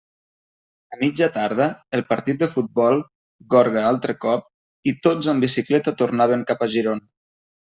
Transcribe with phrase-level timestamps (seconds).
[0.95, 1.67] A mitja tarda,
[1.97, 2.97] el partit de futbol,
[3.55, 4.49] gorga altre cop,
[4.93, 7.07] i tots amb bicicleta tornaven cap a Girona.